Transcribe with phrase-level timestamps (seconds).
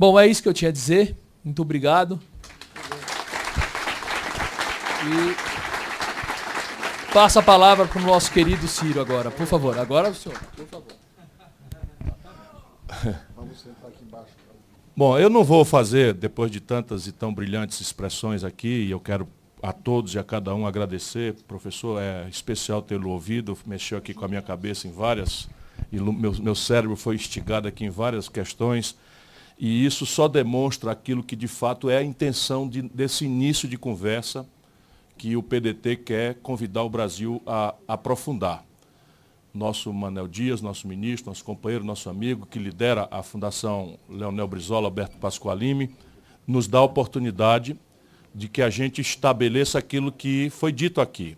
[0.00, 1.14] Bom, é isso que eu tinha a dizer.
[1.44, 2.18] Muito obrigado.
[5.04, 5.36] E
[7.12, 9.78] passa a palavra para o nosso querido Ciro agora, por favor.
[9.78, 10.86] Agora senhor, por favor.
[14.96, 19.00] Bom, eu não vou fazer, depois de tantas e tão brilhantes expressões aqui, e eu
[19.00, 19.28] quero
[19.62, 21.34] a todos e a cada um agradecer.
[21.46, 25.46] Professor, é especial tê-lo ouvido, mexeu aqui com a minha cabeça em várias,
[25.92, 28.96] e meu, meu cérebro foi instigado aqui em várias questões,
[29.60, 33.76] e isso só demonstra aquilo que de fato é a intenção de, desse início de
[33.76, 34.46] conversa
[35.18, 38.64] que o PDT quer convidar o Brasil a aprofundar.
[39.52, 44.86] Nosso Manel Dias, nosso ministro, nosso companheiro, nosso amigo, que lidera a Fundação Leonel Brizola,
[44.86, 45.94] Alberto Pasqualimi,
[46.46, 47.78] nos dá a oportunidade
[48.34, 51.36] de que a gente estabeleça aquilo que foi dito aqui.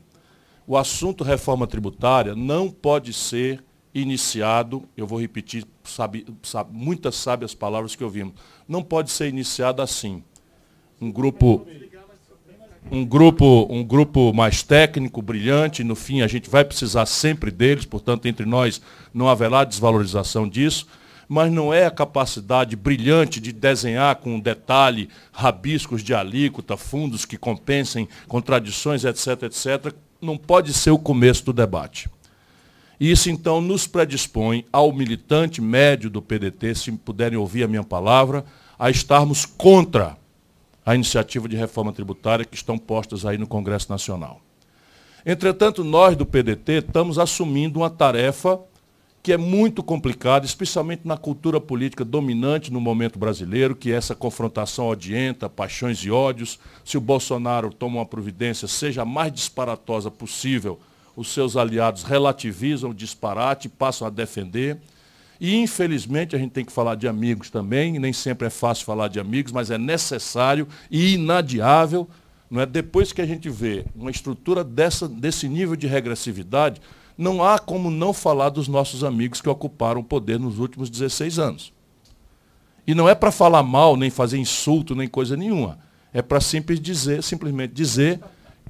[0.64, 3.64] O assunto reforma tributária não pode ser
[3.94, 8.34] iniciado, eu vou repetir sabe, sabe, muitas sábias palavras que ouvimos,
[8.66, 10.22] não pode ser iniciado assim.
[11.00, 11.66] Um grupo,
[12.90, 17.84] um grupo, um grupo mais técnico, brilhante, no fim a gente vai precisar sempre deles,
[17.84, 18.80] portanto, entre nós
[19.12, 20.86] não haverá desvalorização disso
[21.28, 27.38] mas não é a capacidade brilhante de desenhar com detalhe rabiscos de alíquota, fundos que
[27.38, 32.06] compensem contradições, etc., etc., não pode ser o começo do debate.
[33.02, 38.44] Isso, então, nos predispõe ao militante médio do PDT, se puderem ouvir a minha palavra,
[38.78, 40.16] a estarmos contra
[40.86, 44.40] a iniciativa de reforma tributária que estão postas aí no Congresso Nacional.
[45.26, 48.60] Entretanto, nós do PDT estamos assumindo uma tarefa
[49.20, 54.14] que é muito complicado, especialmente na cultura política dominante no momento brasileiro, que é essa
[54.14, 56.56] confrontação odienta, paixões e ódios.
[56.84, 60.78] Se o Bolsonaro toma uma providência, seja a mais disparatosa possível,
[61.16, 64.78] os seus aliados relativizam o disparate, passam a defender.
[65.40, 69.08] E, infelizmente, a gente tem que falar de amigos também, nem sempre é fácil falar
[69.08, 72.08] de amigos, mas é necessário e inadiável.
[72.50, 72.66] Não é?
[72.66, 76.80] Depois que a gente vê uma estrutura dessa, desse nível de regressividade,
[77.16, 81.38] não há como não falar dos nossos amigos que ocuparam o poder nos últimos 16
[81.38, 81.72] anos.
[82.86, 85.78] E não é para falar mal, nem fazer insulto, nem coisa nenhuma.
[86.12, 88.20] É para simples dizer, simplesmente dizer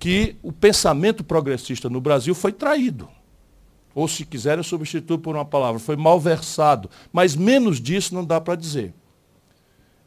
[0.03, 3.09] que o pensamento progressista no Brasil foi traído.
[3.95, 6.91] Ou, se quiser, eu substituo por uma palavra, foi malversado.
[7.13, 8.93] Mas menos disso não dá para dizer.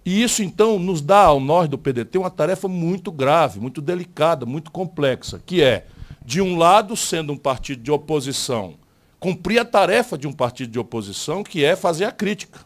[0.03, 4.45] E isso, então, nos dá ao nós do PDT uma tarefa muito grave, muito delicada,
[4.45, 5.87] muito complexa, que é
[6.25, 8.73] de um lado, sendo um partido de oposição,
[9.17, 12.59] cumprir a tarefa de um partido de oposição, que é fazer a crítica.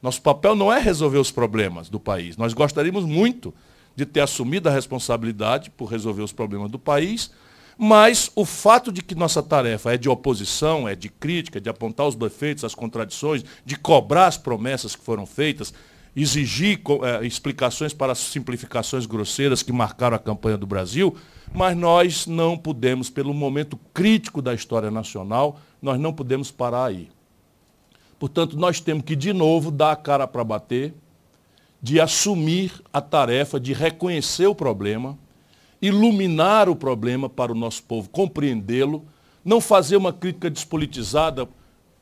[0.00, 2.36] Nosso papel não é resolver os problemas do país.
[2.36, 3.52] Nós gostaríamos muito
[4.00, 7.30] de ter assumido a responsabilidade por resolver os problemas do país,
[7.76, 12.06] mas o fato de que nossa tarefa é de oposição, é de crítica, de apontar
[12.06, 15.74] os defeitos, as contradições, de cobrar as promessas que foram feitas,
[16.16, 21.14] exigir é, explicações para as simplificações grosseiras que marcaram a campanha do Brasil,
[21.52, 27.10] mas nós não podemos, pelo momento crítico da história nacional, nós não podemos parar aí.
[28.18, 30.94] Portanto, nós temos que, de novo, dar a cara para bater,
[31.82, 35.18] de assumir a tarefa de reconhecer o problema,
[35.80, 39.04] iluminar o problema para o nosso povo compreendê-lo,
[39.44, 41.48] não fazer uma crítica despolitizada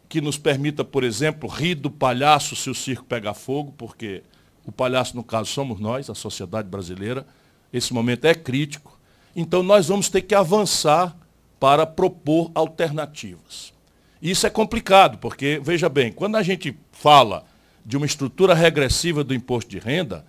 [0.08, 4.22] que nos permita, por exemplo, rir do palhaço se o circo pegar fogo, porque
[4.66, 7.26] o palhaço, no caso, somos nós, a sociedade brasileira.
[7.72, 8.98] Esse momento é crítico.
[9.36, 11.16] Então nós vamos ter que avançar
[11.60, 13.72] para propor alternativas.
[14.20, 17.44] Isso é complicado, porque, veja bem, quando a gente fala
[17.88, 20.22] de uma estrutura regressiva do imposto de renda,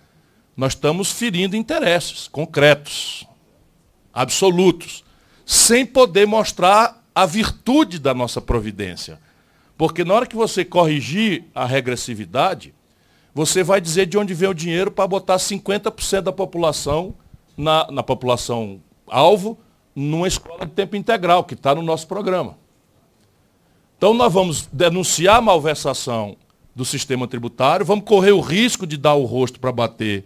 [0.56, 3.26] nós estamos ferindo interesses concretos,
[4.14, 5.04] absolutos,
[5.44, 9.20] sem poder mostrar a virtude da nossa providência.
[9.76, 12.72] Porque na hora que você corrigir a regressividade,
[13.34, 17.14] você vai dizer de onde vem o dinheiro para botar 50% da população
[17.58, 19.58] na, na população alvo
[19.94, 22.56] numa escola de tempo integral, que está no nosso programa.
[23.98, 26.38] Então nós vamos denunciar a malversação
[26.80, 30.24] do sistema tributário, vamos correr o risco de dar o rosto para bater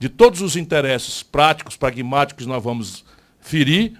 [0.00, 3.04] de todos os interesses práticos, pragmáticos nós vamos
[3.38, 3.92] ferir,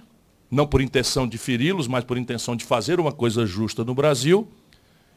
[0.51, 4.51] não por intenção de feri-los, mas por intenção de fazer uma coisa justa no Brasil,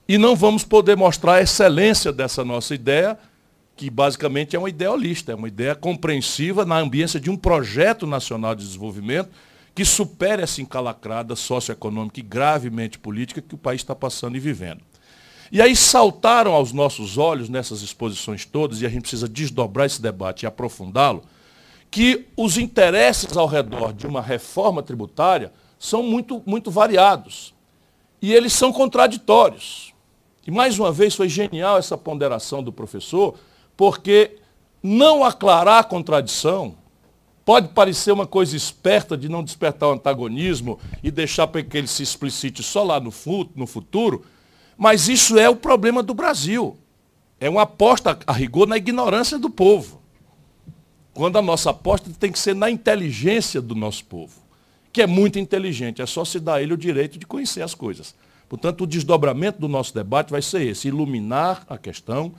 [0.07, 3.19] e não vamos poder mostrar a excelência dessa nossa ideia
[3.75, 8.55] que basicamente é uma idealista, é uma ideia compreensiva na ambiência de um projeto nacional
[8.55, 9.31] de desenvolvimento
[9.75, 14.86] que supere essa encalacrada socioeconômica e gravemente política que o país está passando e vivendo.
[15.51, 20.01] E aí saltaram aos nossos olhos, nessas exposições todas, e a gente precisa desdobrar esse
[20.03, 21.23] debate e aprofundá-lo,
[21.91, 27.55] que os interesses ao redor de uma reforma tributária são muito, muito variados.
[28.21, 29.95] E eles são contraditórios.
[30.47, 33.35] E mais uma vez foi genial essa ponderação do professor,
[33.77, 34.39] porque
[34.83, 36.77] não aclarar a contradição
[37.45, 41.87] pode parecer uma coisa esperta de não despertar o antagonismo e deixar para que ele
[41.87, 44.25] se explicite só lá no, futuro,
[44.77, 46.77] mas isso é o problema do Brasil.
[47.41, 50.01] É uma aposta a rigor na ignorância do povo.
[51.15, 54.41] Quando a nossa aposta tem que ser na inteligência do nosso povo,
[54.93, 57.75] que é muito inteligente, é só se dar a ele o direito de conhecer as
[57.75, 58.15] coisas.
[58.49, 62.35] Portanto, o desdobramento do nosso debate vai ser esse: iluminar a questão,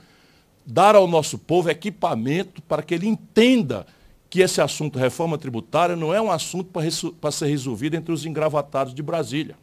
[0.64, 3.86] dar ao nosso povo equipamento para que ele entenda
[4.30, 6.70] que esse assunto reforma tributária não é um assunto
[7.20, 9.56] para ser resolvido entre os engravatados de Brasília.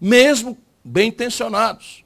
[0.00, 2.04] Mesmo bem intencionados.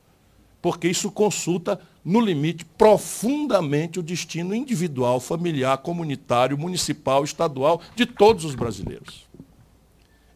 [0.60, 8.44] Porque isso consulta, no limite, profundamente o destino individual, familiar, comunitário, municipal, estadual de todos
[8.44, 9.26] os brasileiros.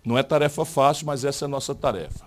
[0.04, 2.26] Não é tarefa fácil, mas essa é a nossa tarefa.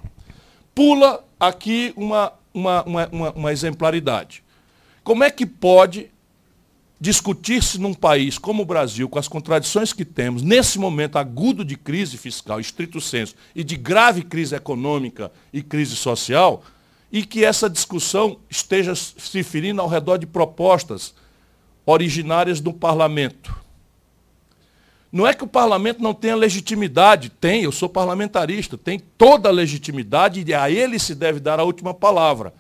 [0.76, 4.44] Pula aqui uma, uma, uma, uma exemplaridade.
[5.04, 6.10] Como é que pode
[7.04, 11.76] discutir-se num país como o Brasil, com as contradições que temos, nesse momento agudo de
[11.76, 16.64] crise fiscal, estrito senso, e de grave crise econômica e crise social,
[17.12, 21.14] e que essa discussão esteja se ferindo ao redor de propostas
[21.86, 23.54] originárias do parlamento.
[25.12, 29.52] Não é que o parlamento não tenha legitimidade, tem, eu sou parlamentarista, tem toda a
[29.52, 32.54] legitimidade e a ele se deve dar a última palavra.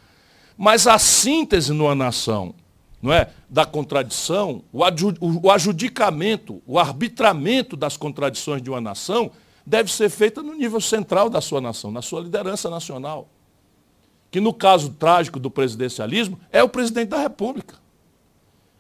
[0.58, 2.54] Mas a síntese numa nação,
[3.04, 9.30] não é, da contradição, o adjudicamento, o arbitramento das contradições de uma nação
[9.66, 13.28] deve ser feita no nível central da sua nação, na sua liderança nacional.
[14.32, 17.76] Que no caso trágico do presidencialismo é o presidente da República.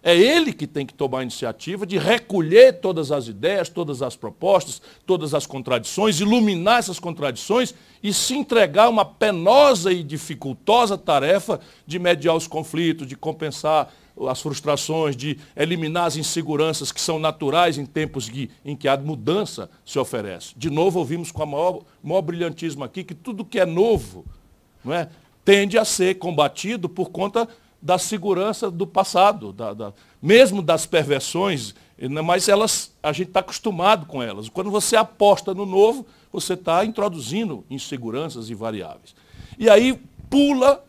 [0.02, 4.16] É ele que tem que tomar a iniciativa de recolher todas as ideias, todas as
[4.16, 10.98] propostas, todas as contradições, iluminar essas contradições e se entregar a uma penosa e dificultosa
[10.98, 13.94] tarefa de mediar os conflitos, de compensar
[14.30, 18.96] as frustrações, de eliminar as inseguranças que são naturais em tempos de, em que a
[18.96, 20.54] mudança se oferece.
[20.56, 24.26] De novo, ouvimos com o maior, maior brilhantismo aqui que tudo que é novo
[24.84, 25.10] não é,
[25.44, 27.48] tende a ser combatido por conta
[27.82, 33.42] da segurança do passado, da, da, mesmo das perversões, né, mas elas, a gente está
[33.42, 34.48] acostumado com elas.
[34.48, 39.16] Quando você aposta no novo, você está introduzindo inseguranças e variáveis.
[39.60, 40.00] E aí
[40.30, 40.84] pula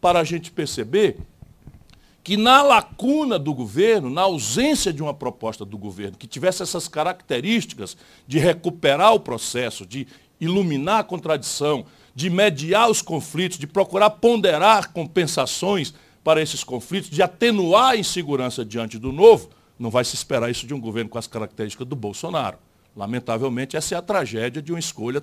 [0.00, 1.18] para a gente perceber
[2.26, 6.88] que na lacuna do governo, na ausência de uma proposta do governo que tivesse essas
[6.88, 7.96] características
[8.26, 10.08] de recuperar o processo, de
[10.40, 11.86] iluminar a contradição,
[12.16, 15.94] de mediar os conflitos, de procurar ponderar compensações
[16.24, 20.66] para esses conflitos, de atenuar a insegurança diante do novo, não vai se esperar isso
[20.66, 22.58] de um governo com as características do Bolsonaro.
[22.96, 25.22] Lamentavelmente, essa é a tragédia de uma escolha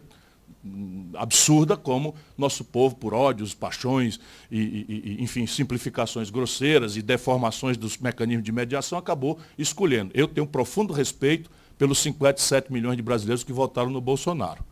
[1.15, 4.19] absurda como nosso povo, por ódios, paixões,
[4.49, 10.11] e, e, enfim, simplificações grosseiras e deformações dos mecanismos de mediação, acabou escolhendo.
[10.13, 14.63] Eu tenho um profundo respeito pelos 57 milhões de brasileiros que votaram no Bolsonaro.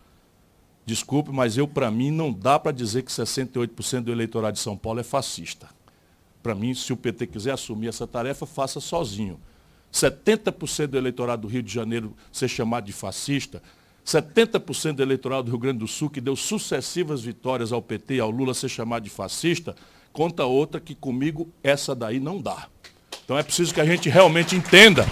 [0.85, 4.77] Desculpe, mas eu, para mim, não dá para dizer que 68% do eleitorado de São
[4.77, 5.69] Paulo é fascista.
[6.41, 9.39] Para mim, se o PT quiser assumir essa tarefa, faça sozinho.
[9.93, 13.61] 70% do eleitorado do Rio de Janeiro ser chamado de fascista,
[14.05, 18.19] 70% do eleitorado do Rio Grande do Sul, que deu sucessivas vitórias ao PT e
[18.19, 19.75] ao Lula ser chamado de fascista,
[20.11, 22.67] conta outra que comigo essa daí não dá.
[23.23, 25.05] Então é preciso que a gente realmente entenda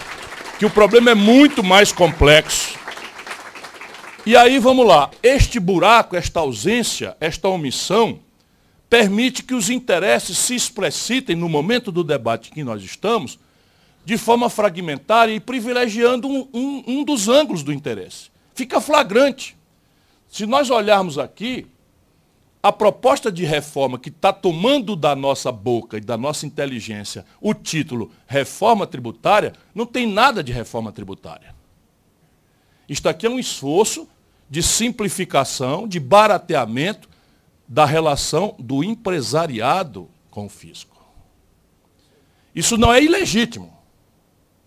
[0.57, 2.78] que o problema é muito mais complexo.
[4.25, 8.19] E aí vamos lá, este buraco, esta ausência, esta omissão,
[8.90, 13.40] permite que os interesses se explicitem no momento do debate que nós estamos,
[14.04, 18.30] de forma fragmentária e privilegiando um, um, um dos ângulos do interesse.
[18.59, 19.56] Fica flagrante.
[20.28, 21.66] Se nós olharmos aqui,
[22.61, 27.54] a proposta de reforma que está tomando da nossa boca e da nossa inteligência o
[27.54, 31.56] título reforma tributária, não tem nada de reforma tributária.
[32.89, 34.06] Isto aqui é um esforço
[34.49, 37.07] de simplificação, de barateamento
[37.66, 41.01] da relação do empresariado com o fisco.
[42.54, 43.73] Isso não é ilegítimo.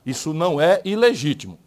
[0.07, 1.59] Isso não é ilegítimo.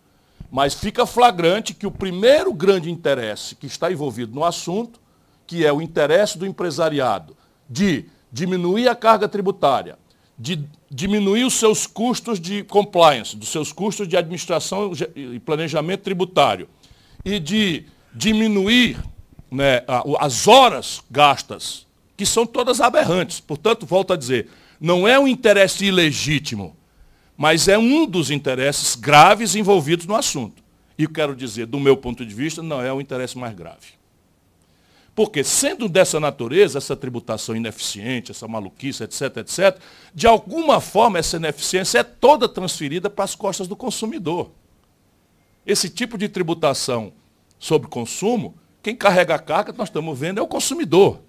[0.56, 5.02] Mas fica flagrante que o primeiro grande interesse que está envolvido no assunto,
[5.46, 7.36] que é o interesse do empresariado
[7.70, 10.00] de diminuir a carga tributária,
[10.40, 16.70] de diminuir os seus custos de compliance, dos seus custos de administração e planejamento tributário,
[17.26, 18.98] e de diminuir
[19.52, 19.84] né,
[20.22, 21.86] as horas gastas,
[22.16, 23.42] que são todas aberrantes.
[23.42, 24.48] Portanto, volto a dizer,
[24.80, 26.78] não é um interesse ilegítimo,
[27.38, 30.64] mas é um dos interesses graves envolvidos no assunto.
[30.98, 33.96] E quero dizer, do meu ponto de vista, não é o interesse mais grave.
[35.14, 39.80] Porque, sendo dessa natureza, essa tributação ineficiente, essa maluquice, etc., etc.,
[40.14, 44.52] de alguma forma essa ineficiência é toda transferida para as costas do consumidor.
[45.66, 47.14] Esse tipo de tributação
[47.58, 51.22] sobre consumo, quem carrega a carga, nós estamos vendo, é o consumidor.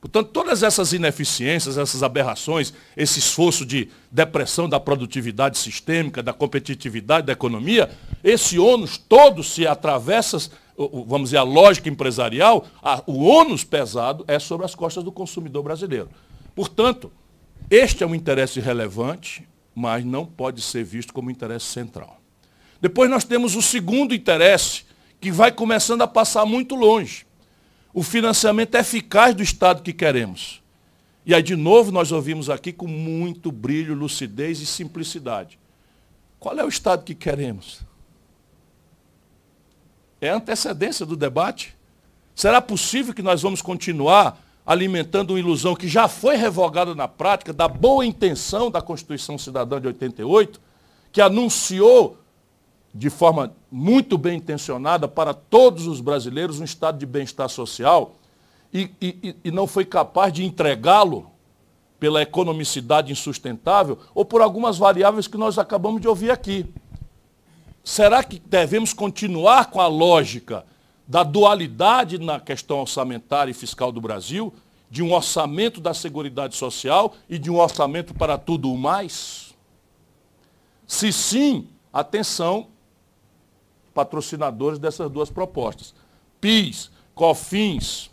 [0.00, 7.26] Portanto, todas essas ineficiências, essas aberrações, esse esforço de depressão da produtividade sistêmica, da competitividade
[7.26, 7.90] da economia,
[8.22, 12.64] esse ônus todo se atravessa, vamos dizer, a lógica empresarial,
[13.06, 16.08] o ônus pesado é sobre as costas do consumidor brasileiro.
[16.54, 17.10] Portanto,
[17.68, 22.20] este é um interesse relevante, mas não pode ser visto como interesse central.
[22.80, 24.84] Depois nós temos o segundo interesse,
[25.20, 27.27] que vai começando a passar muito longe
[27.98, 30.62] o financiamento eficaz do Estado que queremos.
[31.26, 35.58] E aí, de novo, nós ouvimos aqui com muito brilho, lucidez e simplicidade.
[36.38, 37.80] Qual é o Estado que queremos?
[40.20, 41.76] É a antecedência do debate?
[42.36, 47.52] Será possível que nós vamos continuar alimentando uma ilusão que já foi revogada na prática,
[47.52, 50.60] da boa intenção da Constituição Cidadã de 88,
[51.10, 52.16] que anunciou
[52.98, 58.16] de forma muito bem intencionada para todos os brasileiros um estado de bem-estar social
[58.74, 61.30] e, e, e não foi capaz de entregá-lo
[62.00, 66.66] pela economicidade insustentável ou por algumas variáveis que nós acabamos de ouvir aqui.
[67.84, 70.66] Será que devemos continuar com a lógica
[71.06, 74.52] da dualidade na questão orçamentária e fiscal do Brasil,
[74.90, 79.54] de um orçamento da Seguridade Social e de um orçamento para tudo o mais?
[80.84, 82.66] Se sim, atenção,
[83.98, 85.92] patrocinadores dessas duas propostas.
[86.40, 88.08] PIS, COFINS,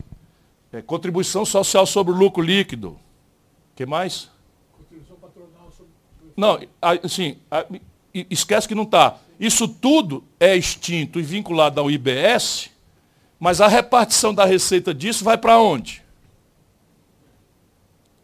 [0.74, 2.90] é, contribuição social sobre o lucro líquido.
[2.90, 4.32] O que mais?
[4.76, 5.92] Contribuição patronal sobre...
[6.36, 6.60] Não,
[7.04, 7.38] assim,
[8.32, 9.20] esquece que não está.
[9.40, 12.72] Isso tudo é extinto e vinculado ao IBS,
[13.40, 16.02] mas a repartição da receita disso vai para onde?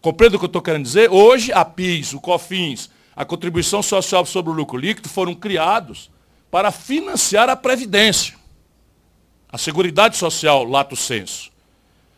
[0.01, 1.11] Compreende o que eu estou querendo dizer?
[1.11, 6.09] Hoje, a PIS, o COFINS, a contribuição social sobre o lucro líquido foram criados
[6.51, 8.35] para financiar a Previdência,
[9.49, 11.49] a Seguridade Social, lato senso.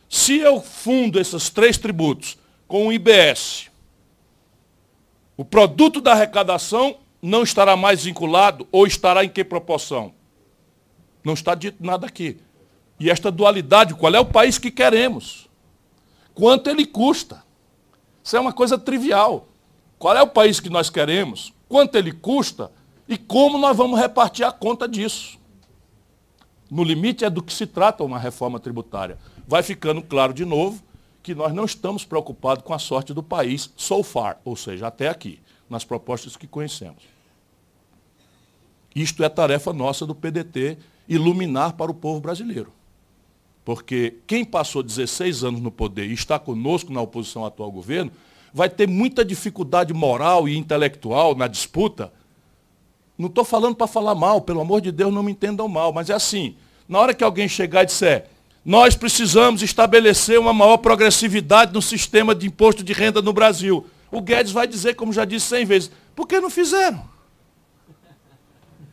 [0.10, 2.38] Se eu fundo esses três tributos
[2.68, 3.70] com o IBS,
[5.38, 10.14] o produto da arrecadação não estará mais vinculado ou estará em que proporção?
[11.24, 12.38] Não está dito nada aqui.
[13.00, 15.50] E esta dualidade, qual é o país que queremos?
[16.34, 17.44] Quanto ele custa?
[18.24, 19.48] Isso é uma coisa trivial.
[19.98, 21.54] Qual é o país que nós queremos?
[21.70, 22.72] Quanto ele custa?
[23.14, 25.38] E como nós vamos repartir a conta disso?
[26.68, 29.20] No limite é do que se trata uma reforma tributária.
[29.48, 30.82] Vai ficando claro de novo
[31.22, 35.10] que nós não estamos preocupados com a sorte do país so far, ou seja, até
[35.10, 35.40] aqui,
[35.70, 37.04] nas propostas que conhecemos.
[38.96, 42.74] Isto é tarefa nossa do PDT, iluminar para o povo brasileiro.
[43.64, 48.12] Porque quem passou 16 anos no poder e está conosco na oposição ao atual governo,
[48.52, 52.12] vai ter muita dificuldade moral e intelectual na disputa
[53.18, 56.10] não estou falando para falar mal, pelo amor de Deus, não me entendam mal, mas
[56.10, 56.56] é assim,
[56.88, 58.28] na hora que alguém chegar e disser,
[58.66, 63.86] nós precisamos estabelecer uma maior progressividade no sistema de imposto de renda no Brasil.
[64.10, 67.04] O Guedes vai dizer, como já disse cem vezes, por que não fizeram?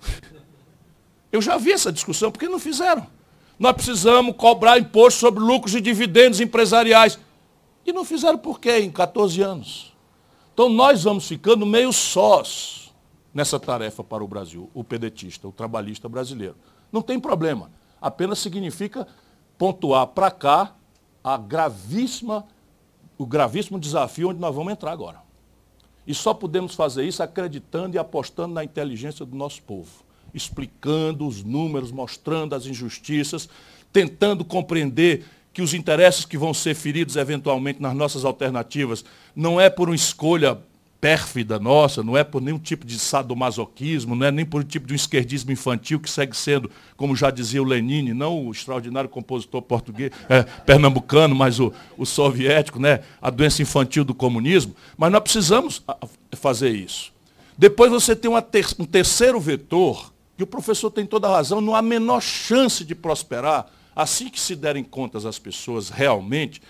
[1.31, 3.07] Eu já vi essa discussão, por que não fizeram?
[3.59, 7.19] Nós precisamos cobrar imposto sobre lucros e dividendos empresariais.
[7.87, 9.95] E não fizeram por quê em 14 anos?
[10.53, 12.80] Então nós vamos ficando meio sós
[13.33, 16.57] nessa tarefa para o Brasil, o pedetista, o trabalhista brasileiro.
[16.91, 17.71] Não tem problema.
[18.01, 19.07] Apenas significa
[19.57, 20.75] pontuar para cá
[21.23, 22.47] a gravíssima,
[23.17, 25.21] o gravíssimo desafio onde nós vamos entrar agora.
[26.07, 31.45] E só podemos fazer isso acreditando e apostando na inteligência do nosso povo, explicando os
[31.45, 33.49] números, mostrando as injustiças,
[33.93, 39.69] tentando compreender que os interesses que vão ser feridos eventualmente nas nossas alternativas não é
[39.69, 40.59] por uma escolha
[41.01, 44.87] pérfida nossa, não é por nenhum tipo de sadomasoquismo, não é nem por um tipo
[44.87, 49.09] de um esquerdismo infantil que segue sendo, como já dizia o Lenine, não o extraordinário
[49.09, 53.01] compositor português, é, pernambucano, mas o, o soviético, né?
[53.21, 55.83] a doença infantil do comunismo, mas nós precisamos
[56.33, 57.13] fazer isso.
[57.57, 61.75] Depois você tem ter, um terceiro vetor, que o professor tem toda a razão, não
[61.75, 63.67] há a menor chance de prosperar,
[63.97, 66.61] assim que se derem contas as pessoas realmente,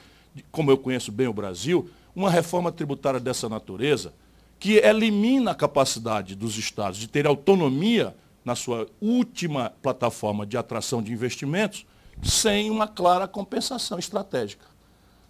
[0.51, 4.13] como eu conheço bem o Brasil, uma reforma tributária dessa natureza,
[4.59, 8.15] que elimina a capacidade dos estados de ter autonomia
[8.45, 11.87] na sua última plataforma de atração de investimentos,
[12.23, 14.67] sem uma clara compensação estratégica.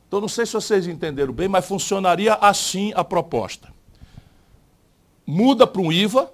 [0.09, 3.73] Então, não sei se vocês entenderam bem, mas funcionaria assim a proposta.
[5.25, 6.33] Muda para um IVA,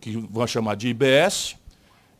[0.00, 1.56] que vão chamar de IBS.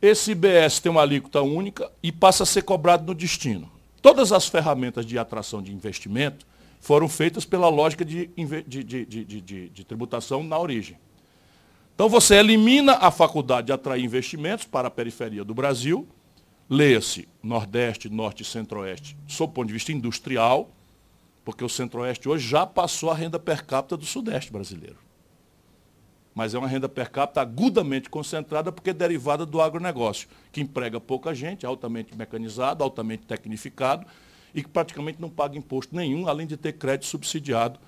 [0.02, 3.70] Esse IBS tem uma alíquota única e passa a ser cobrado no destino.
[4.06, 6.46] todas as ferramentas de atração de investimento
[6.80, 10.98] foram feitas pela lógica de, de, de, de, tributação na origem.
[11.94, 16.06] Então você elimina a faculdade de atrair investimentos para a periferia do Brasil,
[16.68, 20.70] leia-se Nordeste, Norte e Centro-Oeste, sob o ponto de vista industrial,
[21.44, 24.98] porque o Centro-Oeste hoje já passou a renda per capita do Sudeste brasileiro.
[26.34, 31.00] Mas é uma renda per capita agudamente concentrada porque é derivada do agronegócio, que emprega
[31.00, 34.06] pouca gente, altamente mecanizado, altamente tecnificado
[34.54, 37.78] e que praticamente não paga imposto nenhum, além de ter crédito subsidiado,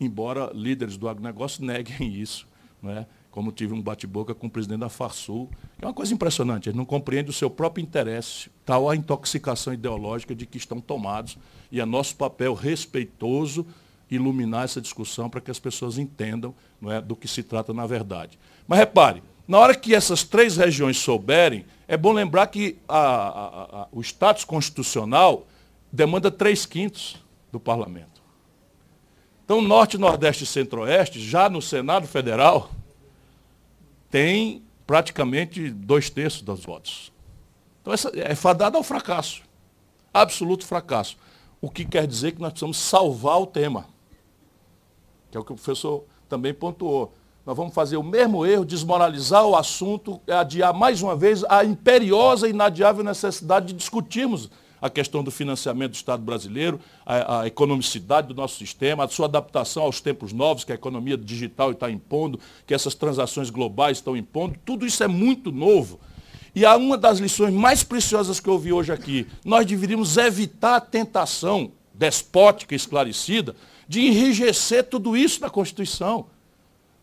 [0.00, 2.46] embora líderes do agronegócio neguem isso.
[2.82, 3.06] Não é?
[3.36, 6.78] como tive um bate-boca com o presidente da Farsul, que é uma coisa impressionante, ele
[6.78, 11.36] não compreende o seu próprio interesse, tal a intoxicação ideológica de que estão tomados,
[11.70, 13.66] e é nosso papel respeitoso
[14.10, 17.86] iluminar essa discussão para que as pessoas entendam não é, do que se trata na
[17.86, 18.38] verdade.
[18.66, 23.82] Mas repare, na hora que essas três regiões souberem, é bom lembrar que a, a,
[23.82, 25.46] a, o status constitucional
[25.92, 27.16] demanda três quintos
[27.50, 28.22] do parlamento.
[29.44, 32.70] Então, Norte, Nordeste e Centro-Oeste, já no Senado Federal,
[34.10, 37.12] tem praticamente dois terços dos votos.
[37.80, 39.42] Então essa é fadada ao fracasso.
[40.12, 41.16] Absoluto fracasso.
[41.60, 43.86] O que quer dizer que nós precisamos salvar o tema.
[45.30, 47.14] Que é o que o professor também pontuou.
[47.44, 52.48] Nós vamos fazer o mesmo erro, desmoralizar o assunto, adiar mais uma vez a imperiosa
[52.48, 58.28] e inadiável necessidade de discutirmos a questão do financiamento do Estado brasileiro, a, a, economicidade
[58.28, 62.38] do nosso sistema, a sua adaptação aos tempos novos que a economia digital está impondo,
[62.66, 65.98] que essas transações globais estão impondo, tudo isso é muito novo.
[66.54, 69.26] E há uma das lições mais preciosas que eu ouvi hoje aqui.
[69.44, 73.54] Nós deveríamos evitar a tentação despótica e esclarecida
[73.86, 76.26] de enrijecer tudo isso na Constituição.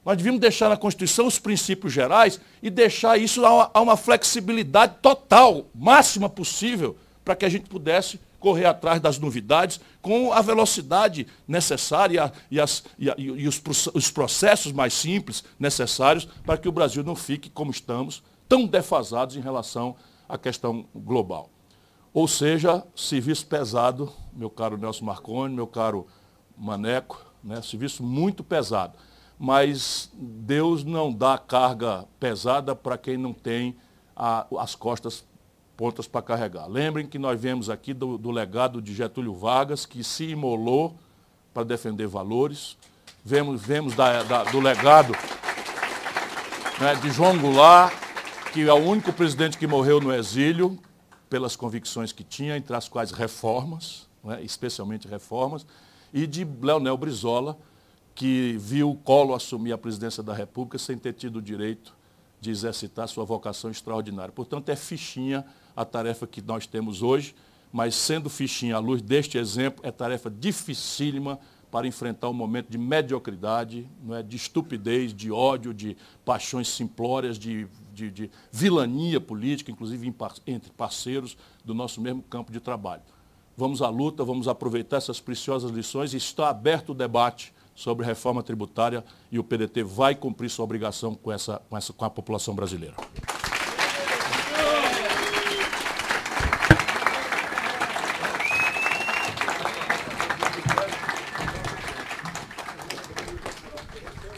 [0.06, 3.98] Nós devíamos deixar na Constituição os princípios gerais e deixar isso a uma, a uma
[3.98, 10.42] flexibilidade total, máxima possível, para que a gente pudesse correr atrás das novidades com a
[10.42, 13.62] velocidade necessária e, as, e, a, e os,
[13.94, 19.38] os processos mais simples necessários para que o Brasil não fique como estamos, tão defasados
[19.38, 19.96] em relação
[20.28, 21.50] à questão global.
[22.14, 26.06] Ou seja, serviço pesado, meu caro Nelson Marconi, meu caro
[26.58, 28.98] Maneco, né, serviço muito pesado.
[29.40, 33.76] Mas Deus não dá carga pesada para quem não tem
[34.16, 35.26] a, as costas
[35.84, 36.66] pontas para carregar.
[36.66, 40.96] Lembrem que nós vemos aqui do, do legado de Getúlio Vargas, que se imolou
[41.54, 42.78] para defender valores.
[43.22, 45.12] Vemos, vemos da, da, do legado
[46.80, 47.94] né, de João Goulart,
[48.54, 50.80] que é o único presidente que morreu no exílio,
[51.30, 55.66] pelas convicções que tinha, entre as quais reformas, né, especialmente reformas,
[56.14, 57.58] e de Leonel Brizola,
[58.16, 61.94] que viu o Collor assumir a presidência da República sem ter tido o direito
[62.40, 64.32] de exercitar sua vocação extraordinária.
[64.32, 67.36] Portanto, é fichinha a tarefa que nós temos hoje,
[67.72, 71.40] mas sendo fichinha à luz deste exemplo, é tarefa dificílima
[71.74, 77.40] para enfrentar um momento de mediocridade, não é, de estupidez, de ódio, de paixões simplórias,
[77.40, 80.14] de, de, de vilania política, inclusive
[80.46, 83.02] entre parceiros do nosso mesmo campo de trabalho.
[83.58, 88.44] Vamos à luta, vamos aproveitar essas preciosas lições e está aberto o debate sobre reforma
[88.44, 92.54] tributária e o PDT vai cumprir sua obrigação com, essa, com, essa, com a população
[92.54, 92.96] brasileira.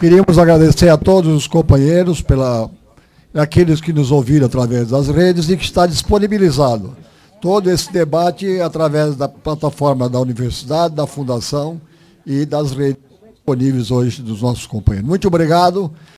[0.06, 2.70] Queríamos agradecer a todos os companheiros, pela,
[3.34, 6.96] aqueles que nos ouviram através das redes e que está disponibilizado
[7.41, 11.82] todo esse debate através da plataforma da universidade, da fundação
[12.24, 13.02] e das redes
[13.34, 15.10] disponíveis hoje dos nossos companheiros.
[15.10, 15.91] Muito obrigado.